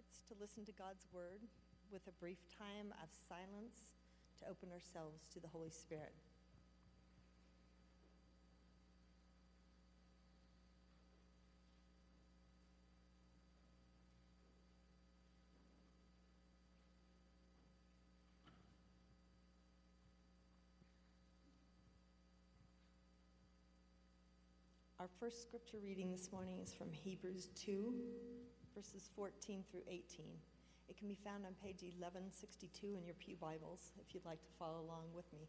[0.00, 1.40] hearts to listen to God's word
[1.92, 3.98] with a brief time of silence
[4.38, 6.14] to open ourselves to the Holy Spirit.
[24.98, 27.92] Our first scripture reading this morning is from Hebrews 2,
[28.74, 30.02] verses 14 through 18.
[30.88, 34.50] It can be found on page 1162 in your Pew Bibles if you'd like to
[34.58, 35.46] follow along with me.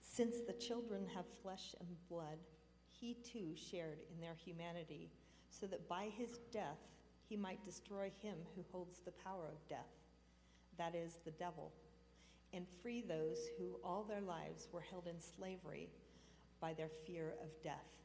[0.00, 2.38] Since the children have flesh and blood,
[2.90, 5.10] he too shared in their humanity,
[5.48, 6.78] so that by his death
[7.28, 10.00] he might destroy him who holds the power of death
[10.80, 11.72] that is, the devil,
[12.52, 15.88] and free those who all their lives were held in slavery
[16.60, 17.96] by their fear of death.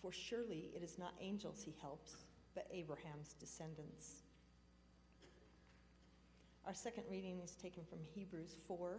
[0.00, 4.22] For surely it is not angels he helps, but Abraham's descendants.
[6.66, 8.98] Our second reading is taken from Hebrews 4,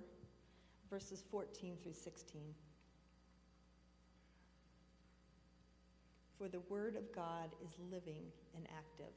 [0.89, 2.41] verses 14 through 16.
[6.37, 8.23] For the word of God is living
[8.55, 9.13] and active,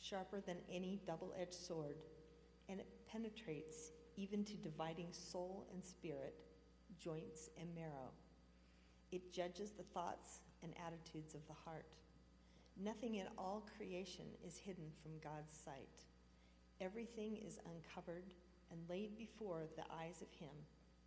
[0.00, 1.96] sharper than any double edged sword
[2.68, 6.34] and it penetrates even to dividing soul and spirit,
[6.98, 8.10] joints and marrow.
[9.10, 11.86] It judges the thoughts and attitudes of the heart.
[12.82, 16.06] Nothing in all creation is hidden from God's sight.
[16.80, 18.32] Everything is uncovered
[18.70, 20.54] and laid before the eyes of Him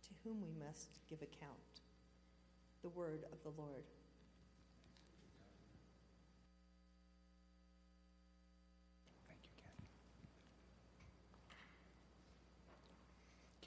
[0.04, 1.82] to whom we must give account.
[2.82, 3.82] The word of the Lord.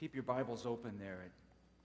[0.00, 1.30] Keep your Bibles open there at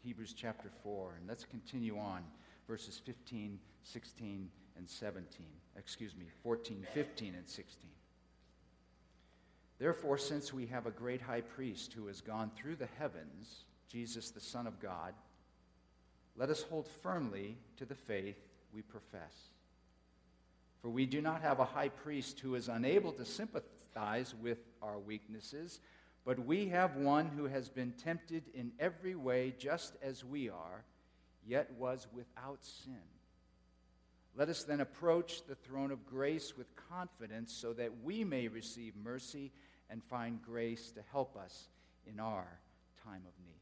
[0.01, 2.21] Hebrews chapter 4, and let's continue on
[2.65, 5.45] verses 15, 16, and 17.
[5.75, 7.89] Excuse me, 14, 15, and 16.
[9.79, 14.31] Therefore, since we have a great high priest who has gone through the heavens, Jesus,
[14.31, 15.13] the Son of God,
[16.37, 18.39] let us hold firmly to the faith
[18.73, 19.49] we profess.
[20.81, 24.99] For we do not have a high priest who is unable to sympathize with our
[24.99, 25.81] weaknesses
[26.25, 30.83] but we have one who has been tempted in every way, just as we are,
[31.47, 32.97] yet was without sin.
[34.35, 38.95] Let us then approach the throne of grace with confidence so that we may receive
[38.95, 39.51] mercy
[39.89, 41.69] and find grace to help us
[42.07, 42.47] in our
[43.03, 43.53] time of need.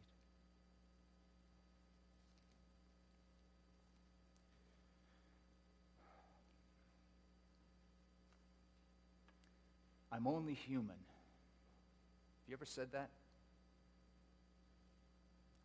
[10.14, 11.03] I'm only human
[12.54, 13.10] you ever said that?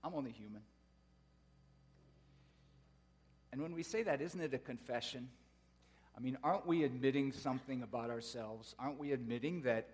[0.03, 0.63] I'm only human.
[3.53, 5.29] And when we say that, isn't it a confession?
[6.17, 8.75] I mean, aren't we admitting something about ourselves?
[8.79, 9.87] Aren't we admitting that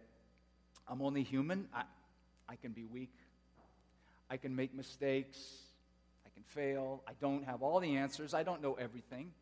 [0.87, 1.67] I'm only human?
[1.75, 1.83] I,
[2.49, 3.13] I can be weak.
[4.31, 5.39] I can make mistakes.
[6.25, 7.03] I can fail.
[7.09, 8.35] I don't have all the answers.
[8.35, 9.33] I don't know everything.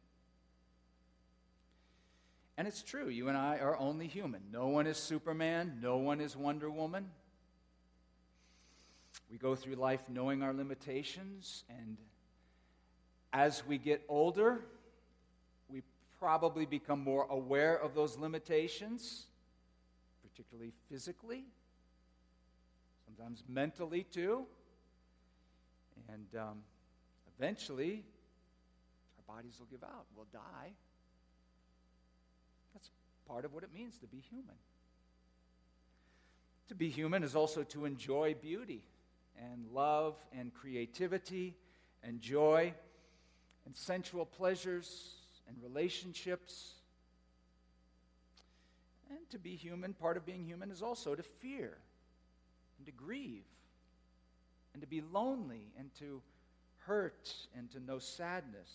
[2.57, 4.41] And it's true, you and I are only human.
[4.51, 5.81] No one is Superman.
[5.83, 7.11] No one is Wonder Woman.
[9.33, 11.97] We go through life knowing our limitations, and
[13.33, 14.61] as we get older,
[15.71, 15.81] we
[16.19, 19.25] probably become more aware of those limitations,
[20.23, 21.45] particularly physically,
[23.07, 24.45] sometimes mentally too.
[26.13, 26.59] And um,
[27.39, 28.05] eventually,
[29.17, 30.73] our bodies will give out, we'll die.
[32.75, 32.91] That's
[33.27, 34.57] part of what it means to be human.
[36.69, 38.83] To be human is also to enjoy beauty
[39.39, 41.55] and love and creativity
[42.03, 42.73] and joy
[43.67, 45.15] and sensual pleasures
[45.49, 46.75] and relationships.
[49.11, 51.77] And to be human, part of being human is also to fear
[52.79, 53.45] and to grieve
[54.73, 56.23] and to be lonely and to
[56.87, 58.71] hurt and to know sadness.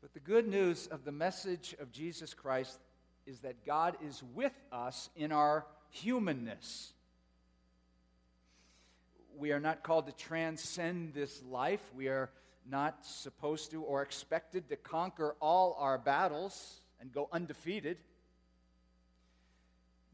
[0.00, 2.78] But the good news of the message of Jesus Christ
[3.26, 6.92] is that God is with us in our humanness
[9.38, 11.82] we are not called to transcend this life.
[11.94, 12.30] We are
[12.68, 17.98] not supposed to or expected to conquer all our battles and go undefeated.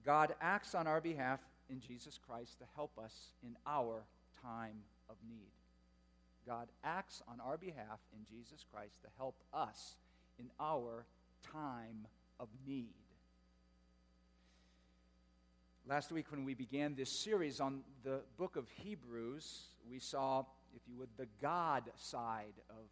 [0.05, 1.41] God acts on our behalf
[1.71, 4.05] in Jesus Christ to help us in our
[4.43, 5.51] time of need.
[6.47, 9.95] God acts on our behalf in Jesus Christ to help us
[10.39, 11.07] in our
[11.51, 12.07] time
[12.39, 13.04] of need.
[15.87, 20.45] Last week, when we began this series on the book of Hebrews, we saw,
[20.75, 22.87] if you would, the God side of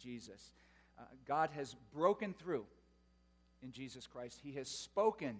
[0.00, 0.52] Jesus.
[0.96, 2.64] Uh, God has broken through
[3.60, 4.38] in Jesus Christ.
[4.40, 5.34] He has spoken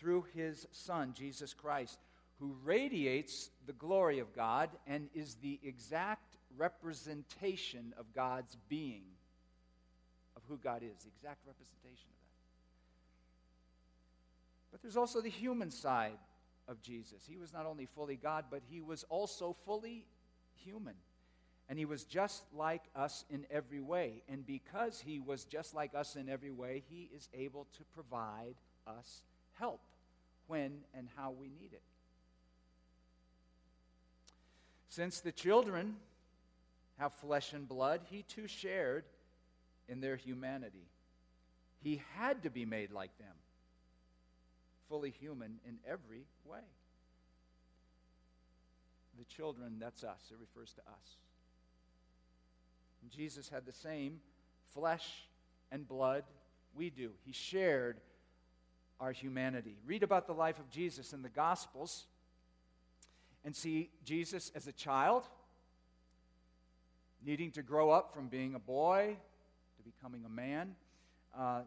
[0.00, 2.00] through his Son, Jesus Christ,
[2.40, 9.04] who radiates the glory of God and is the exact representation of God's being,
[10.34, 12.32] of who God is, the exact representation of that.
[14.72, 16.18] But there's also the human side
[16.68, 17.22] of Jesus.
[17.28, 20.06] He was not only fully God, but he was also fully
[20.64, 20.94] human.
[21.68, 24.22] And he was just like us in every way.
[24.28, 28.54] And because he was just like us in every way, he is able to provide
[28.86, 29.22] us
[29.58, 29.80] help
[30.46, 31.82] when and how we need it.
[34.88, 35.96] Since the children
[36.98, 39.04] have flesh and blood, he too shared
[39.88, 40.86] in their humanity.
[41.82, 43.34] He had to be made like them,
[44.92, 46.60] fully human in every way.
[49.18, 51.16] The children, that's us, it refers to us.
[53.00, 54.20] And Jesus had the same
[54.74, 55.24] flesh
[55.70, 56.24] and blood
[56.74, 57.12] we do.
[57.24, 58.00] He shared
[59.00, 59.78] our humanity.
[59.86, 62.04] Read about the life of Jesus in the Gospels
[63.46, 65.24] and see Jesus as a child,
[67.24, 69.16] needing to grow up from being a boy
[69.78, 70.74] to becoming a man.
[71.34, 71.62] Uh,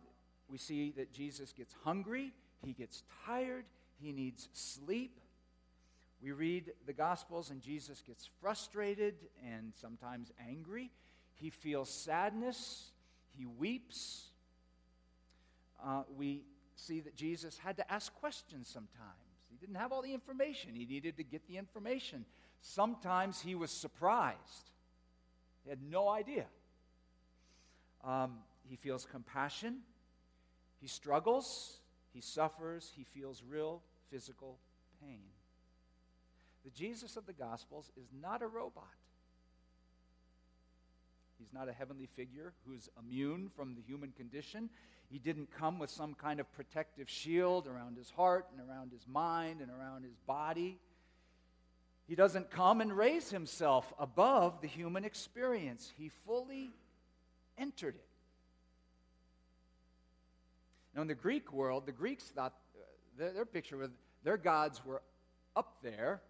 [0.48, 2.32] we see that Jesus gets hungry,
[2.64, 3.66] he gets tired,
[4.02, 5.20] he needs sleep.
[6.22, 9.16] We read the Gospels, and Jesus gets frustrated
[9.46, 10.92] and sometimes angry.
[11.36, 12.92] He feels sadness,
[13.38, 14.30] he weeps.
[15.84, 16.44] Uh, we
[16.76, 18.90] see that Jesus had to ask questions sometimes.
[19.50, 22.26] He didn't have all the information, he needed to get the information.
[22.62, 24.72] Sometimes he was surprised,
[25.64, 26.46] he had no idea.
[28.04, 28.38] Um,
[28.68, 29.80] he feels compassion,
[30.80, 31.80] he struggles,
[32.16, 34.58] he suffers, he feels real physical
[35.02, 35.20] pain.
[36.64, 38.86] The Jesus of the Gospels is not a robot.
[41.38, 44.70] He's not a heavenly figure who's immune from the human condition.
[45.12, 49.06] He didn't come with some kind of protective shield around his heart and around his
[49.06, 50.80] mind and around his body.
[52.08, 55.92] He doesn't come and raise himself above the human experience.
[55.98, 56.72] He fully
[57.58, 58.15] entered it.
[60.96, 62.84] Now, in the Greek world, the Greeks thought uh,
[63.18, 63.92] their, their picture of
[64.24, 65.02] their gods were
[65.56, 66.22] up there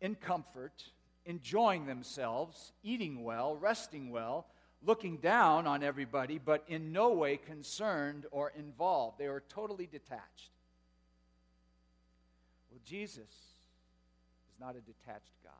[0.00, 0.84] in comfort
[1.26, 4.46] enjoying themselves, eating well, resting well,
[4.82, 9.18] looking down on everybody, but in no way concerned or involved.
[9.18, 10.50] They were totally detached.
[12.70, 15.52] Well, Jesus is not a detached God.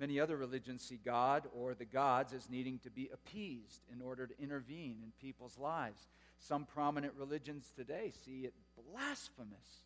[0.00, 4.26] Many other religions see God or the gods as needing to be appeased in order
[4.26, 6.08] to intervene in people's lives.
[6.38, 8.54] Some prominent religions today see it
[8.90, 9.82] blasphemous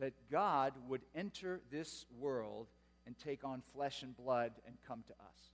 [0.00, 2.66] that God would enter this world
[3.06, 5.52] and take on flesh and blood and come to us.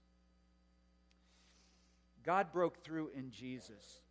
[2.25, 4.01] God broke through in Jesus.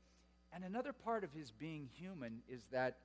[0.52, 2.98] And another part of his being human is that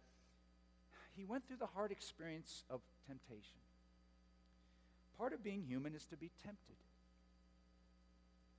[1.15, 3.57] he went through the hard experience of temptation.
[5.17, 6.75] Part of being human is to be tempted.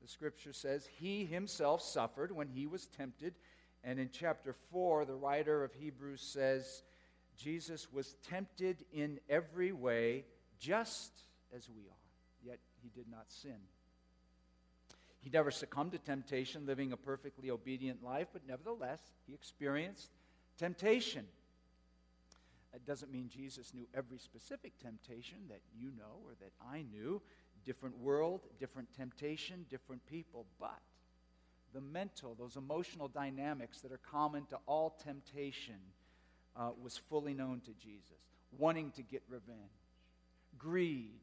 [0.02, 3.34] The scripture says he himself suffered when he was tempted.
[3.82, 6.82] And in chapter 4, the writer of Hebrews says,
[7.36, 10.24] Jesus was tempted in every way,
[10.58, 11.12] just
[11.54, 13.58] as we are, yet he did not sin.
[15.20, 20.10] He never succumbed to temptation, living a perfectly obedient life, but nevertheless, he experienced
[20.56, 21.26] temptation.
[22.76, 27.22] That doesn't mean Jesus knew every specific temptation that you know or that I knew.
[27.64, 30.44] Different world, different temptation, different people.
[30.60, 30.78] But
[31.72, 35.76] the mental, those emotional dynamics that are common to all temptation,
[36.54, 38.18] uh, was fully known to Jesus,
[38.58, 39.56] wanting to get revenge,
[40.58, 41.20] greed,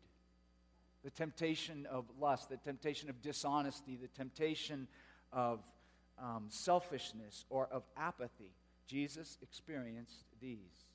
[1.03, 4.87] the temptation of lust, the temptation of dishonesty, the temptation
[5.31, 5.59] of
[6.19, 8.55] um, selfishness or of apathy.
[8.87, 10.92] Jesus experienced these.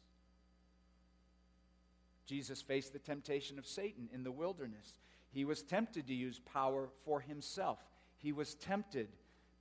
[2.28, 4.98] Jesus faced the temptation of Satan in the wilderness.
[5.30, 7.78] He was tempted to use power for himself.
[8.18, 9.08] He was tempted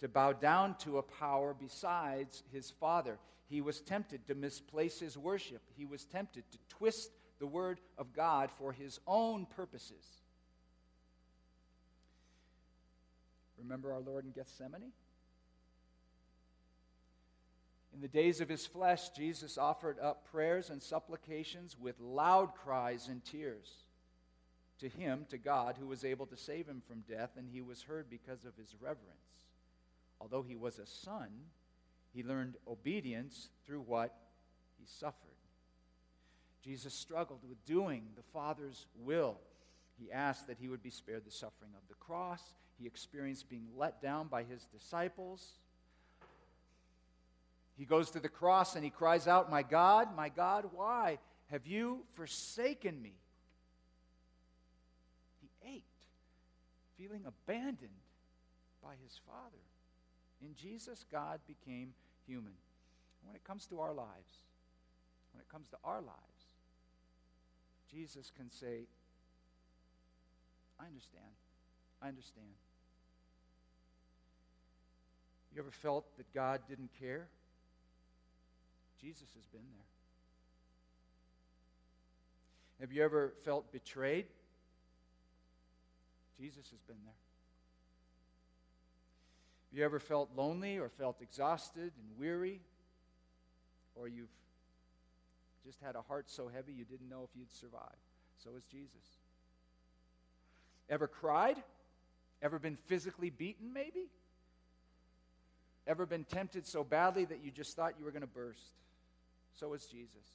[0.02, 3.20] to bow down to a power besides his Father.
[3.50, 5.62] He was tempted to misplace his worship.
[5.78, 10.04] He was tempted to twist the word of God for his own purposes.
[13.58, 14.92] Remember our Lord in Gethsemane?
[17.94, 23.08] In the days of his flesh, Jesus offered up prayers and supplications with loud cries
[23.08, 23.72] and tears
[24.80, 27.82] to him, to God, who was able to save him from death, and he was
[27.84, 29.02] heard because of his reverence.
[30.22, 31.30] Although he was a son,
[32.14, 34.16] he learned obedience through what
[34.80, 35.28] he suffered.
[36.64, 39.38] Jesus struggled with doing the Father's will.
[40.00, 42.42] He asked that he would be spared the suffering of the cross.
[42.80, 45.54] He experienced being let down by his disciples.
[47.78, 51.20] He goes to the cross and he cries out, My God, my God, why
[51.52, 53.14] have you forsaken me?
[55.42, 55.84] He ached,
[56.98, 57.92] feeling abandoned
[58.84, 59.62] by his Father.
[60.42, 61.94] In Jesus, God became
[62.26, 62.54] human.
[63.26, 64.40] when it comes to our lives,
[65.34, 66.48] when it comes to our lives,
[67.92, 68.88] Jesus can say,
[70.80, 71.26] I understand.
[72.02, 72.48] I understand.
[75.54, 77.28] You ever felt that God didn't care?
[79.02, 79.86] Jesus has been there.
[82.80, 84.26] Have you ever felt betrayed?
[86.40, 87.14] Jesus has been there.
[89.72, 92.62] Have you ever felt lonely or felt exhausted and weary?
[93.96, 94.30] Or you've
[95.66, 97.82] just had a heart so heavy you didn't know if you'd survive?
[98.44, 99.18] So is Jesus.
[100.90, 101.58] Ever cried?
[102.42, 104.06] Ever been physically beaten, maybe?
[105.88, 108.76] Ever been tempted so badly that you just thought you were going to burst?
[109.60, 110.26] So is Jesus.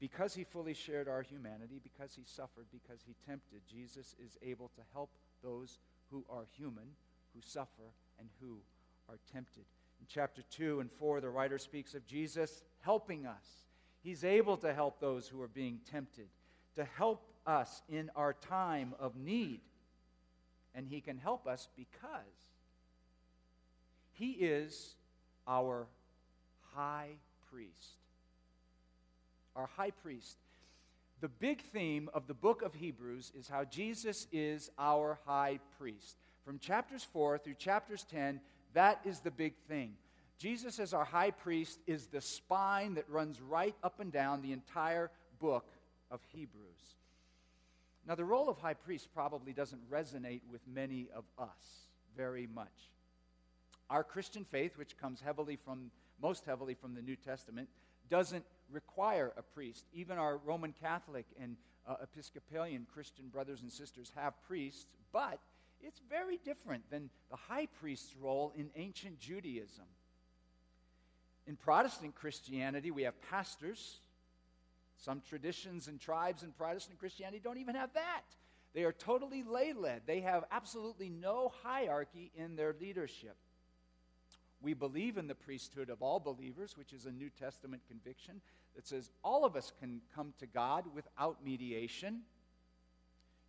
[0.00, 4.70] Because he fully shared our humanity, because he suffered, because he tempted, Jesus is able
[4.76, 5.10] to help
[5.42, 5.78] those
[6.10, 6.84] who are human,
[7.34, 8.58] who suffer, and who
[9.08, 9.64] are tempted.
[10.00, 13.64] In chapter 2 and 4, the writer speaks of Jesus helping us.
[14.02, 16.28] He's able to help those who are being tempted,
[16.76, 19.60] to help us in our time of need.
[20.74, 22.52] And he can help us because
[24.18, 24.96] he is
[25.46, 25.86] our
[26.74, 27.10] high
[27.50, 27.96] priest.
[29.54, 30.36] Our high priest.
[31.20, 36.16] The big theme of the book of Hebrews is how Jesus is our high priest.
[36.44, 38.40] From chapters 4 through chapters 10,
[38.74, 39.94] that is the big thing.
[40.38, 44.52] Jesus, as our high priest, is the spine that runs right up and down the
[44.52, 45.10] entire
[45.40, 45.66] book
[46.10, 46.64] of Hebrews.
[48.06, 52.68] Now, the role of high priest probably doesn't resonate with many of us very much.
[53.90, 55.90] Our Christian faith, which comes heavily from,
[56.20, 57.68] most heavily from the New Testament,
[58.08, 59.86] doesn't require a priest.
[59.92, 65.38] Even our Roman Catholic and uh, Episcopalian Christian brothers and sisters have priests, but
[65.80, 69.84] it's very different than the high priest's role in ancient Judaism.
[71.46, 74.00] In Protestant Christianity, we have pastors
[74.98, 78.22] some traditions and tribes in Protestant Christianity don't even have that.
[78.74, 83.36] They are totally lay led, they have absolutely no hierarchy in their leadership.
[84.60, 88.40] We believe in the priesthood of all believers, which is a New Testament conviction
[88.74, 92.22] that says all of us can come to God without mediation.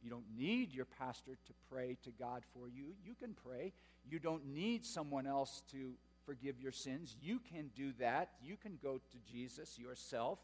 [0.03, 2.93] You don't need your pastor to pray to God for you.
[3.03, 3.73] You can pray.
[4.09, 5.93] You don't need someone else to
[6.25, 7.15] forgive your sins.
[7.21, 8.29] You can do that.
[8.41, 10.39] You can go to Jesus yourself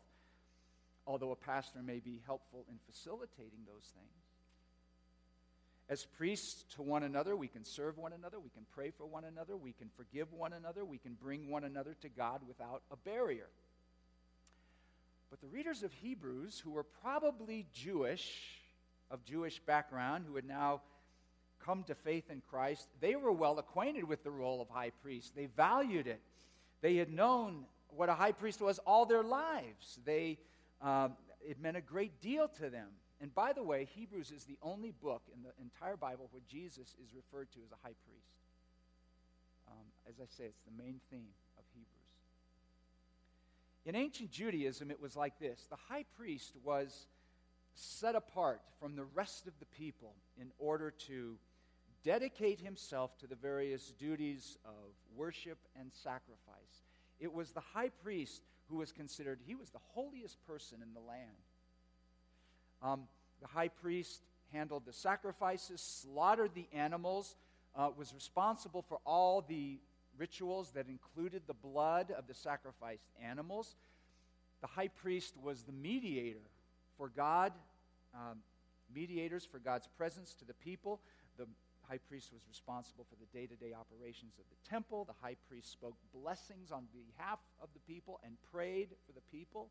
[1.08, 4.25] although a pastor may be helpful in facilitating those things.
[5.88, 9.24] As priests to one another, we can serve one another, we can pray for one
[9.24, 12.96] another, we can forgive one another, we can bring one another to God without a
[12.96, 13.50] barrier.
[15.30, 18.60] But the readers of Hebrews, who were probably Jewish,
[19.12, 20.82] of Jewish background, who had now
[21.64, 25.36] come to faith in Christ, they were well acquainted with the role of high priest.
[25.36, 26.22] They valued it.
[26.82, 30.00] They had known what a high priest was all their lives.
[30.04, 30.40] They
[30.82, 32.88] um, it meant a great deal to them.
[33.22, 36.96] And by the way, Hebrews is the only book in the entire Bible where Jesus
[37.02, 38.36] is referred to as a high priest.
[39.68, 41.96] Um, as I say, it's the main theme of Hebrews.
[43.86, 47.08] In ancient Judaism, it was like this the high priest was
[47.74, 51.38] set apart from the rest of the people in order to
[52.04, 56.84] dedicate himself to the various duties of worship and sacrifice.
[57.20, 61.00] It was the high priest who was considered, he was the holiest person in the
[61.00, 61.38] land.
[62.86, 63.08] Um,
[63.42, 64.22] the high priest
[64.54, 67.36] handled the sacrifices, slaughtered the animals,
[67.76, 69.80] uh, was responsible for all the
[70.18, 73.76] rituals that included the blood of the sacrificed animals.
[74.62, 76.46] The high priest was the mediator
[76.98, 77.54] for God,
[78.14, 78.38] um,
[78.94, 81.02] mediators for God's presence to the people.
[81.38, 81.48] The
[81.90, 85.06] high priest was responsible for the day to day operations of the temple.
[85.06, 89.70] The high priest spoke blessings on behalf of the people and prayed for the people.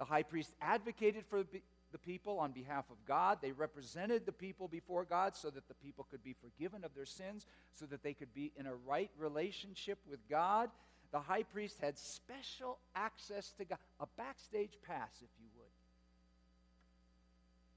[0.00, 1.44] The high priest advocated for
[1.92, 3.38] the people on behalf of God.
[3.42, 7.04] They represented the people before God so that the people could be forgiven of their
[7.04, 10.70] sins, so that they could be in a right relationship with God.
[11.12, 15.66] The high priest had special access to God, a backstage pass, if you would.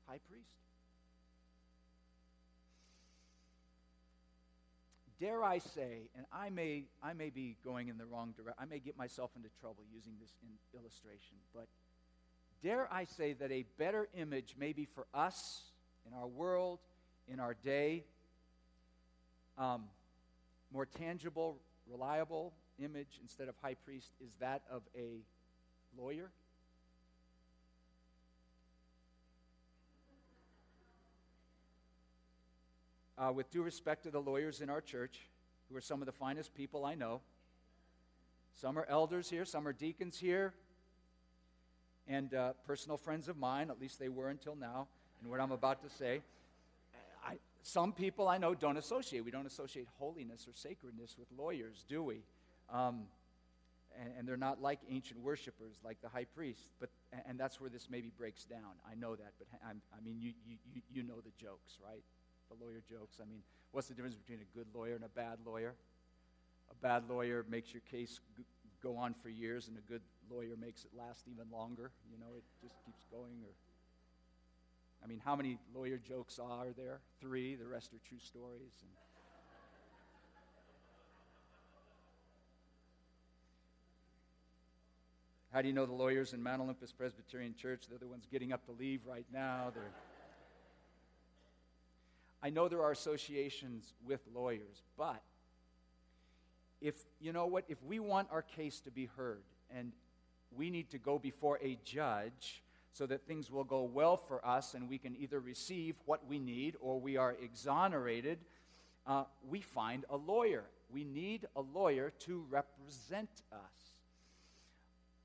[0.08, 0.48] High priest.
[5.20, 8.66] dare I say, and I may, I may be going in the wrong direction, I
[8.66, 11.68] may get myself into trouble using this in illustration, but
[12.64, 15.64] dare I say that a better image, maybe for us,
[16.08, 16.80] in our world,
[17.28, 18.06] in our day,
[19.58, 19.84] um,
[20.72, 21.60] more tangible,
[21.92, 25.20] reliable image instead of high priest is that of a
[25.98, 26.32] lawyer?
[33.18, 35.20] Uh, with due respect to the lawyers in our church,
[35.70, 37.22] who are some of the finest people I know,
[38.56, 40.54] some are elders here, some are deacons here,
[42.08, 44.88] and uh, personal friends of mine, at least they were until now,
[45.22, 46.22] and what I'm about to say.
[47.26, 49.24] I, some people I know don't associate.
[49.24, 52.22] We don't associate holiness or sacredness with lawyers, do we?
[52.70, 53.04] Um,
[54.00, 56.70] and, and, they're not like ancient worshippers, like the high priest.
[56.80, 56.90] But,
[57.28, 58.74] and that's where this maybe breaks down.
[58.90, 62.02] I know that, but I'm, i mean, you, you, you know the jokes, right?
[62.50, 63.18] The lawyer jokes.
[63.22, 63.42] I mean,
[63.72, 65.76] what's the difference between a good lawyer and a bad lawyer?
[66.72, 68.20] A bad lawyer makes your case
[68.82, 70.02] go on for years, and a good
[70.34, 71.92] lawyer makes it last even longer.
[72.12, 73.44] You know, it just keeps going.
[73.44, 73.54] Or,
[75.04, 77.00] I mean, how many lawyer jokes are there?
[77.22, 77.56] Three.
[77.56, 78.74] The rest are true stories.
[78.82, 78.92] And,
[85.52, 87.84] How do you know the lawyers in Mount Olympus Presbyterian Church?
[87.88, 89.72] They're the ones getting up to leave right now.
[89.72, 89.84] They're
[92.44, 95.22] I know there are associations with lawyers, but
[96.82, 99.94] if, you know what, if we want our case to be heard and
[100.58, 104.76] we need to go before a judge so that things will go well for us
[104.76, 108.38] and we can either receive what we need or we are exonerated,
[109.08, 110.66] uh, we find a lawyer.
[110.92, 113.60] We need a lawyer to represent us.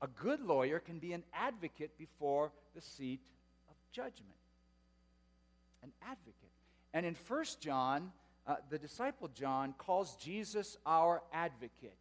[0.01, 3.21] A good lawyer can be an advocate before the seat
[3.69, 4.33] of judgment.
[5.83, 6.33] An advocate.
[6.93, 8.11] And in 1 John,
[8.47, 11.97] uh, the disciple John calls Jesus our advocate.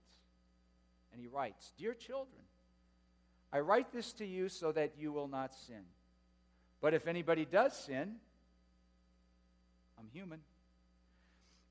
[1.12, 2.42] And he writes Dear children,
[3.52, 5.82] I write this to you so that you will not sin.
[6.80, 8.16] But if anybody does sin,
[9.98, 10.40] I'm human.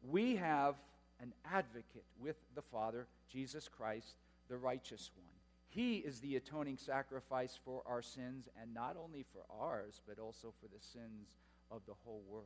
[0.01, 0.75] We have
[1.21, 4.15] an advocate with the Father, Jesus Christ,
[4.49, 5.25] the righteous one.
[5.69, 10.53] He is the atoning sacrifice for our sins, and not only for ours, but also
[10.59, 11.35] for the sins
[11.69, 12.45] of the whole world.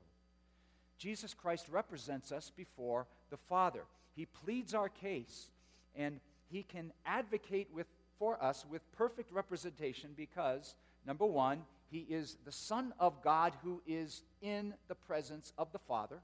[0.98, 3.84] Jesus Christ represents us before the Father.
[4.16, 5.50] He pleads our case,
[5.96, 7.88] and he can advocate with,
[8.22, 10.76] for us with perfect representation because,
[11.08, 15.80] number one, he is the Son of God who is in the presence of the
[15.80, 16.20] Father.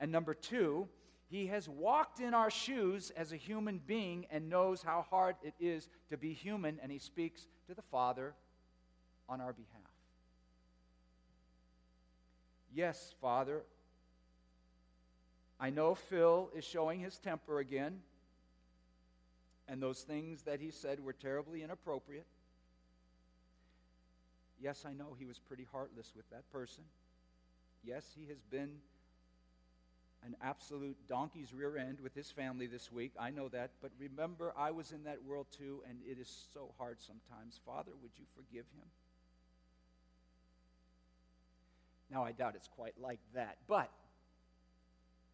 [0.00, 0.88] And number two,
[1.28, 5.52] he has walked in our shoes as a human being and knows how hard it
[5.60, 8.32] is to be human, and he speaks to the Father
[9.28, 9.92] on our behalf.
[12.74, 13.60] Yes, Father,
[15.60, 18.00] I know Phil is showing his temper again,
[19.68, 22.26] and those things that he said were terribly inappropriate.
[24.60, 26.84] Yes, I know he was pretty heartless with that person.
[27.84, 28.70] Yes, he has been
[30.26, 33.12] an absolute donkey's rear end with his family this week.
[33.18, 33.70] I know that.
[33.80, 37.60] But remember, I was in that world too, and it is so hard sometimes.
[37.64, 38.88] Father, would you forgive him?
[42.10, 43.90] Now, I doubt it's quite like that, but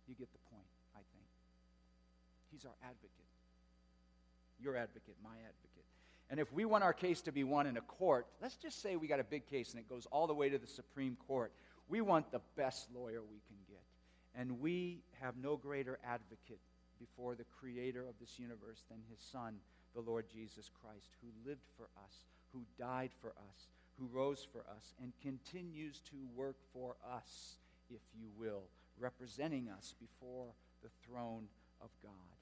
[0.08, 1.28] you get the point, I think.
[2.52, 3.33] He's our advocate.
[4.60, 5.84] Your advocate, my advocate.
[6.30, 8.96] And if we want our case to be won in a court, let's just say
[8.96, 11.52] we got a big case and it goes all the way to the Supreme Court.
[11.88, 13.82] We want the best lawyer we can get.
[14.34, 16.60] And we have no greater advocate
[16.98, 19.56] before the creator of this universe than his son,
[19.94, 22.14] the Lord Jesus Christ, who lived for us,
[22.52, 27.58] who died for us, who rose for us and continues to work for us,
[27.90, 28.62] if you will,
[28.98, 30.48] representing us before
[30.82, 31.44] the throne
[31.80, 32.33] of God.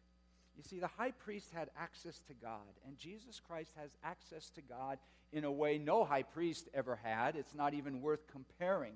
[0.57, 4.61] You see, the high priest had access to God, and Jesus Christ has access to
[4.61, 4.99] God
[5.33, 7.37] in a way no high priest ever had.
[7.37, 8.95] It's not even worth comparing.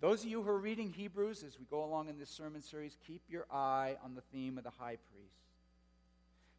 [0.00, 2.96] Those of you who are reading Hebrews as we go along in this sermon series,
[3.06, 5.34] keep your eye on the theme of the high priest.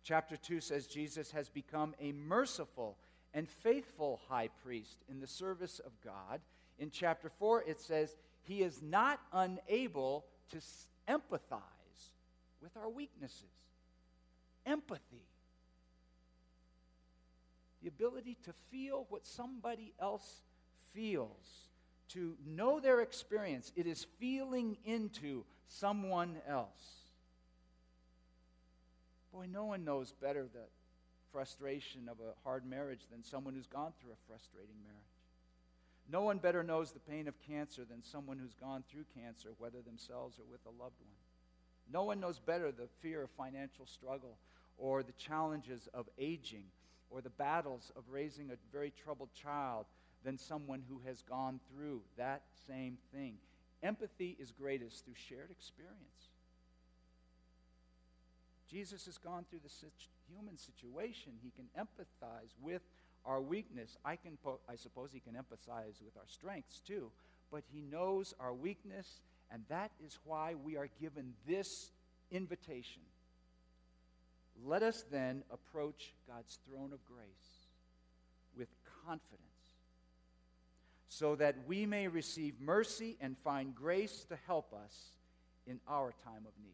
[0.04, 2.98] Chapter 2 says Jesus has become a merciful
[3.34, 6.42] and faithful high priest in the service of God.
[6.80, 10.58] In chapter 4, it says, He is not unable to
[11.08, 11.79] empathize
[12.62, 13.52] with our weaknesses.
[14.66, 15.24] Empathy.
[17.82, 20.42] The ability to feel what somebody else
[20.94, 21.70] feels,
[22.10, 23.72] to know their experience.
[23.76, 27.00] It is feeling into someone else.
[29.32, 30.68] Boy, no one knows better the
[31.32, 35.00] frustration of a hard marriage than someone who's gone through a frustrating marriage.
[36.12, 39.82] No one better knows the pain of cancer than someone who's gone through cancer, whether
[39.82, 41.29] themselves or with a loved one.
[41.92, 44.38] No one knows better the fear of financial struggle
[44.78, 46.66] or the challenges of aging
[47.10, 49.86] or the battles of raising a very troubled child
[50.24, 53.36] than someone who has gone through that same thing.
[53.82, 56.30] Empathy is greatest through shared experience.
[58.70, 59.74] Jesus has gone through the
[60.32, 61.34] human situation.
[61.42, 62.84] He can empathize with
[63.26, 63.98] our weakness.
[64.06, 67.12] I, can po- I suppose he can empathize with our strengths too,
[67.52, 69.22] but he knows our weakness,
[69.52, 71.92] and that is why we are given this
[72.32, 73.02] invitation.
[74.66, 77.68] Let us then approach God's throne of grace
[78.58, 78.68] with
[79.06, 79.40] confidence
[81.08, 85.12] so that we may receive mercy and find grace to help us
[85.66, 86.74] in our time of need.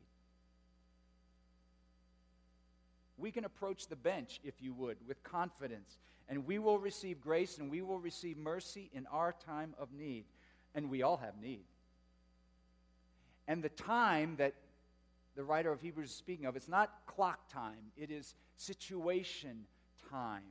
[3.18, 7.60] We can approach the bench, if you would, with confidence, and we will receive grace
[7.60, 10.26] and we will receive mercy in our time of need.
[10.74, 11.64] And we all have need.
[13.48, 14.54] And the time that
[15.36, 19.66] the writer of Hebrews is speaking of, it's not clock time, it is situation
[20.10, 20.44] time.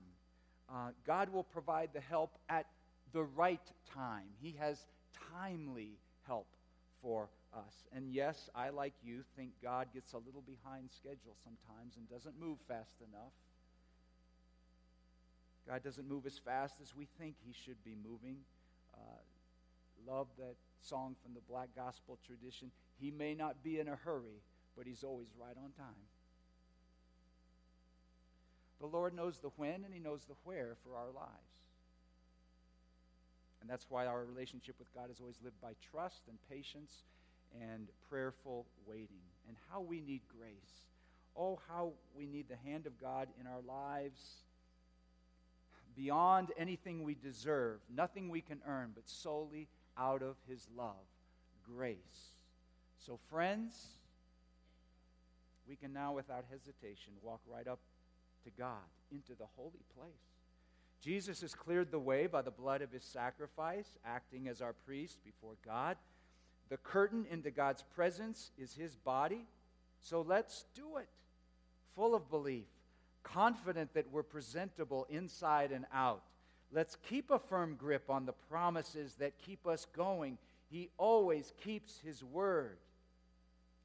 [0.72, 2.66] Uh, God will provide the help at
[3.12, 3.60] the right
[3.92, 4.24] time.
[4.40, 4.84] He has
[5.32, 6.46] timely help
[7.02, 7.86] for us.
[7.94, 12.40] And yes, I, like you, think God gets a little behind schedule sometimes and doesn't
[12.40, 13.32] move fast enough.
[15.68, 18.36] God doesn't move as fast as we think He should be moving.
[18.94, 22.70] Uh, love that song from the black gospel tradition.
[23.00, 24.42] He may not be in a hurry,
[24.76, 25.94] but He's always right on time.
[28.80, 31.30] The Lord knows the when and He knows the where for our lives.
[33.60, 37.04] And that's why our relationship with God is always lived by trust and patience
[37.58, 39.24] and prayerful waiting.
[39.48, 40.82] And how we need grace.
[41.36, 44.20] Oh, how we need the hand of God in our lives
[45.96, 51.06] beyond anything we deserve, nothing we can earn, but solely out of His love,
[51.64, 52.33] grace.
[53.06, 53.74] So, friends,
[55.68, 57.80] we can now, without hesitation, walk right up
[58.44, 58.78] to God
[59.12, 60.14] into the holy place.
[61.02, 65.18] Jesus has cleared the way by the blood of his sacrifice, acting as our priest
[65.22, 65.98] before God.
[66.70, 69.44] The curtain into God's presence is his body.
[70.00, 71.08] So let's do it,
[71.94, 72.64] full of belief,
[73.22, 76.22] confident that we're presentable inside and out.
[76.72, 80.38] Let's keep a firm grip on the promises that keep us going.
[80.70, 82.78] He always keeps his word.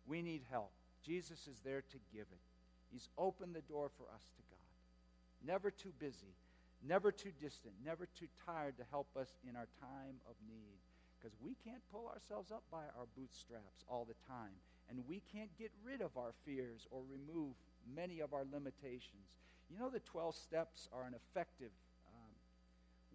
[0.10, 0.72] We need help.
[1.06, 2.42] Jesus is there to give it.
[2.92, 5.48] He's opened the door for us to God.
[5.54, 6.36] Never too busy
[6.86, 10.80] never too distant, never too tired to help us in our time of need.
[11.20, 14.56] Because we can't pull ourselves up by our bootstraps all the time.
[14.90, 19.36] And we can't get rid of our fears or remove many of our limitations.
[19.70, 21.76] You know, the 12 steps are an effective
[22.08, 22.34] um,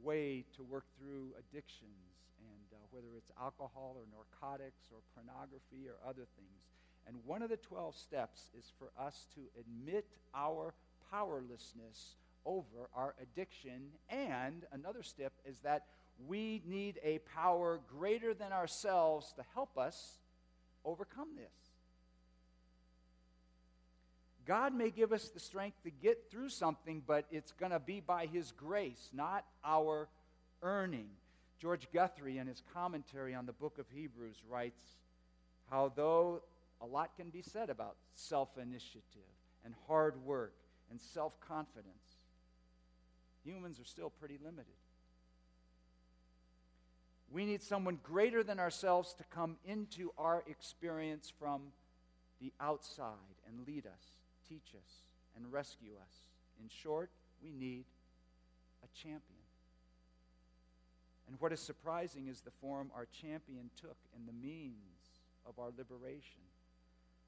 [0.05, 5.97] way to work through addictions, and uh, whether it's alcohol or narcotics or pornography or
[6.05, 6.63] other things.
[7.07, 10.75] And one of the 12 steps is for us to admit our
[11.11, 13.90] powerlessness over our addiction.
[14.09, 15.85] And another step is that
[16.27, 20.19] we need a power greater than ourselves to help us
[20.85, 21.53] overcome this.
[24.47, 28.01] God may give us the strength to get through something, but it's going to be
[28.01, 30.09] by His grace, not our
[30.62, 31.09] earning.
[31.61, 34.85] George Guthrie, in his commentary on the book of Hebrews, writes
[35.71, 36.43] how though
[36.81, 39.23] a lot can be said about self initiative
[39.65, 40.55] and hard work
[40.91, 42.19] and self confidence,
[43.45, 44.75] humans are still pretty limited.
[47.31, 51.63] We need someone greater than ourselves to come into our experience from
[52.41, 54.05] the outside and lead us,
[54.49, 55.03] teach us,
[55.37, 56.13] and rescue us.
[56.63, 57.11] In short,
[57.43, 57.85] we need
[58.85, 59.21] a champion.
[61.27, 64.75] And what is surprising is the form our champion took in the means
[65.47, 66.43] of our liberation.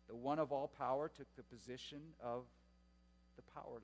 [0.08, 2.44] The one of all power took the position of
[3.36, 3.82] the powerless.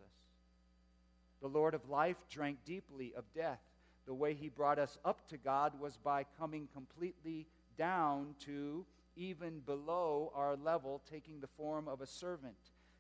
[1.41, 3.61] The Lord of life drank deeply of death.
[4.07, 8.85] The way he brought us up to God was by coming completely down to
[9.17, 12.57] even below our level, taking the form of a servant.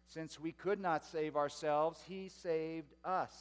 [0.06, 3.32] Since we could not save ourselves, he saved us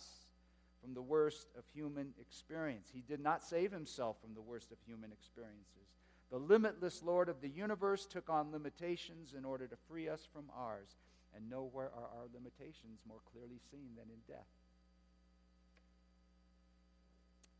[0.82, 2.90] from the worst of human experience.
[2.94, 6.01] He did not save himself from the worst of human experiences.
[6.32, 10.46] The limitless Lord of the universe took on limitations in order to free us from
[10.58, 10.96] ours.
[11.36, 14.48] And nowhere are our limitations more clearly seen than in death.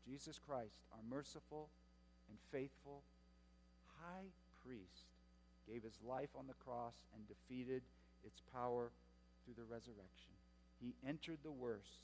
[0.06, 1.68] Jesus Christ, our merciful
[2.28, 3.02] and faithful
[4.00, 4.28] high
[4.66, 5.08] priest,
[5.68, 7.82] gave his life on the cross and defeated
[8.24, 8.90] its power
[9.44, 10.32] through the resurrection.
[10.80, 12.02] He entered the worst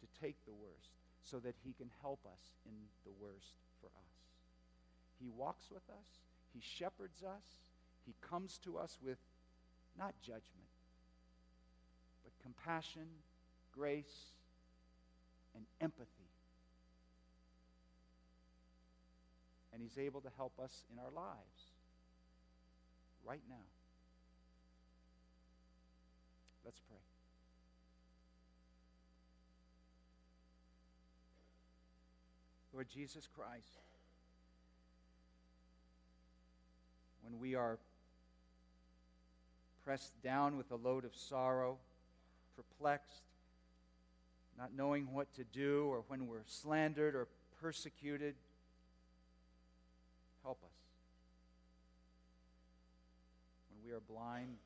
[0.00, 2.74] to take the worst so that he can help us in
[3.04, 4.33] the worst for us.
[5.24, 6.06] He walks with us,
[6.52, 7.46] he shepherds us,
[8.04, 9.16] he comes to us with
[9.98, 10.68] not judgment,
[12.22, 13.06] but compassion,
[13.72, 14.32] grace,
[15.56, 16.28] and empathy.
[19.72, 21.72] And he's able to help us in our lives
[23.24, 23.64] right now.
[26.66, 26.98] Let's pray.
[32.74, 33.78] Lord Jesus Christ,
[37.24, 37.78] when we are
[39.84, 41.78] pressed down with a load of sorrow,
[42.56, 43.22] perplexed,
[44.58, 47.26] not knowing what to do, or when we're slandered or
[47.60, 48.34] persecuted,
[50.42, 50.70] help us.
[53.70, 54.56] When we are blind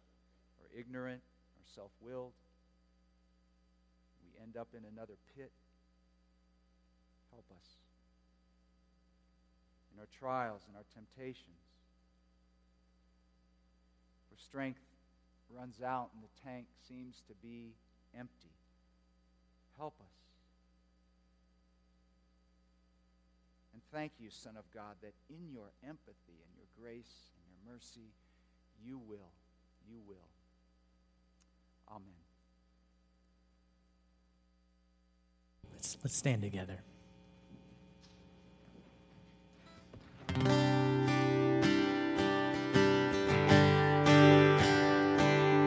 [0.60, 2.32] or ignorant or self willed,
[4.22, 5.50] we end up in another pit,
[7.32, 7.66] help us
[9.94, 11.67] in our trials and our temptations
[14.38, 14.80] strength
[15.54, 17.74] runs out and the tank seems to be
[18.18, 18.52] empty.
[19.76, 20.06] Help us.
[23.72, 27.74] And thank you, Son of God, that in your empathy and your grace and your
[27.74, 28.12] mercy,
[28.84, 29.32] you will.
[29.88, 30.16] You will.
[31.88, 32.02] Amen.
[35.72, 36.80] Let's, let's stand together.